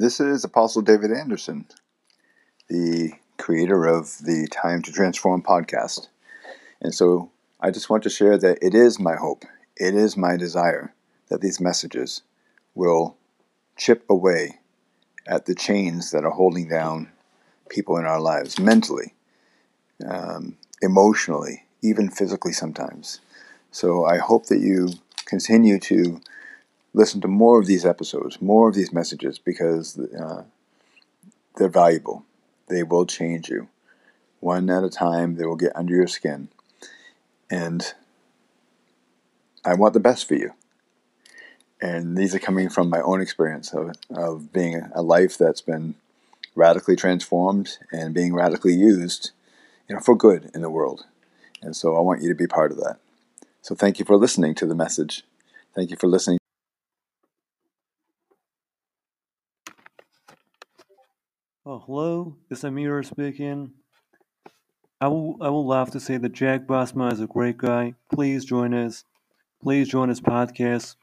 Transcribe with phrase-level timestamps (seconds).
[0.00, 1.66] This is Apostle David Anderson,
[2.68, 6.06] the creator of the Time to Transform podcast.
[6.80, 9.42] And so I just want to share that it is my hope,
[9.76, 10.94] it is my desire
[11.30, 12.22] that these messages
[12.76, 13.16] will
[13.76, 14.60] chip away
[15.26, 17.10] at the chains that are holding down
[17.68, 19.16] people in our lives mentally,
[20.08, 23.18] um, emotionally, even physically sometimes.
[23.72, 24.90] So I hope that you
[25.24, 26.20] continue to
[26.94, 30.42] listen to more of these episodes, more of these messages, because uh,
[31.56, 32.24] they're valuable.
[32.68, 33.68] They will change you.
[34.40, 36.48] One at a time, they will get under your skin.
[37.50, 37.94] And
[39.64, 40.52] I want the best for you.
[41.80, 45.94] And these are coming from my own experience of, of being a life that's been
[46.54, 49.30] radically transformed and being radically used
[49.88, 51.06] you know, for good in the world.
[51.62, 52.98] And so I want you to be part of that.
[53.62, 55.24] So thank you for listening to the message.
[55.74, 56.37] Thank you for listening.
[61.70, 63.72] Oh, hello, it's Amir speaking.
[65.02, 67.92] I will, I will love to say that Jack Basma is a great guy.
[68.10, 69.04] Please join us.
[69.62, 70.96] Please join his podcast.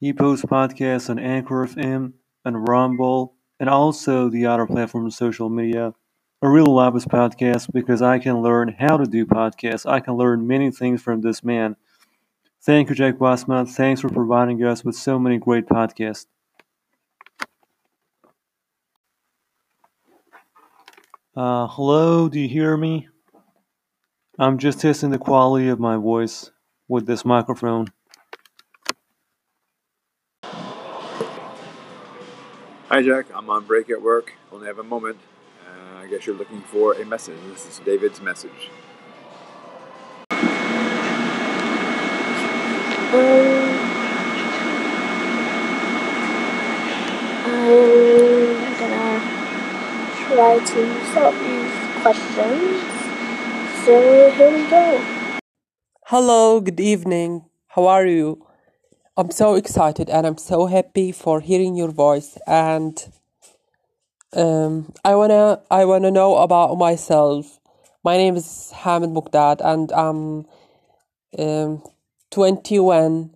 [0.00, 5.48] He posts podcasts on Anchor FM and Rumble and also the other platforms of social
[5.48, 5.94] media.
[6.42, 9.88] I really love his podcast because I can learn how to do podcasts.
[9.88, 11.76] I can learn many things from this man.
[12.60, 13.66] Thank you, Jack Wasman.
[13.66, 16.26] Thanks for providing us with so many great podcasts.
[21.34, 23.08] Uh, hello, do you hear me?
[24.38, 26.50] I'm just testing the quality of my voice
[26.88, 27.86] with this microphone.
[32.90, 33.28] Hi, Jack.
[33.34, 34.34] I'm on break at work.
[34.52, 35.16] Only have a moment.
[35.66, 37.38] Uh, I guess you're looking for a message.
[37.50, 38.68] This is David's message.
[43.14, 43.78] Um,
[47.46, 49.42] I'm gonna
[50.42, 52.82] to solve these questions.
[53.84, 55.38] So here we go.
[56.06, 57.44] Hello, good evening.
[57.68, 58.44] How are you?
[59.16, 62.92] I'm so excited and I'm so happy for hearing your voice and
[64.32, 67.60] um, I wanna I wanna know about myself.
[68.02, 70.46] My name is Hamid Muqdad and I'm
[71.38, 71.82] um,
[72.32, 73.30] 21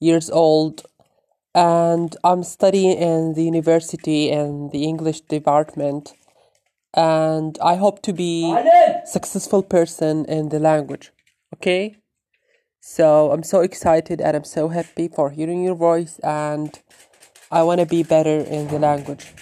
[0.00, 0.86] years old
[1.54, 6.14] and I'm studying in the university in the English department
[6.94, 8.54] and I hope to be
[9.04, 11.12] successful person in the language.
[11.54, 11.96] Okay?
[12.80, 16.78] So I'm so excited and I'm so happy for hearing your voice and
[17.50, 19.32] I want to be better in the language.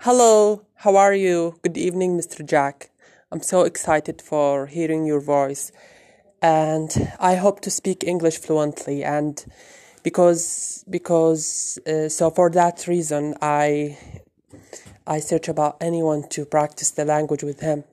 [0.00, 1.58] Hello, how are you?
[1.62, 2.46] Good evening, Mr.
[2.46, 2.90] Jack.
[3.30, 5.72] I'm so excited for hearing your voice
[6.42, 9.44] and I hope to speak English fluently and
[10.02, 13.98] because because uh, so for that reason I
[15.06, 17.84] I search about anyone to practice the language with him.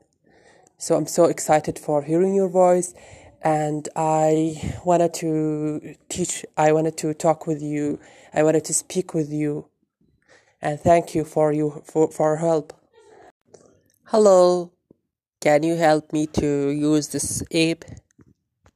[0.78, 2.94] So I'm so excited for hearing your voice
[3.42, 8.00] and I wanted to teach, I wanted to talk with you,
[8.34, 9.68] I wanted to speak with you,
[10.62, 12.74] and thank you for you for, for help.
[14.06, 14.72] Hello,
[15.40, 17.86] can you help me to use this app?